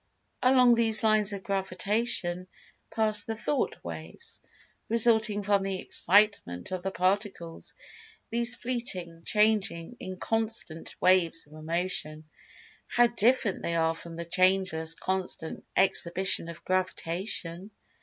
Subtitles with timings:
[0.41, 2.47] Along these lines of Gravitation
[2.89, 4.41] pass the "Thought waves,"
[4.89, 13.75] resulting from the Excitement of the Particles—these fleeting, changing, inconstant waves of Emotion—how different they
[13.75, 17.69] are from the changeless, constant exhibition of Gravitation.